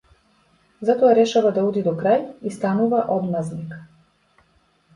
[0.89, 3.79] Затоа, решава да оди до крај и станува одмаздник.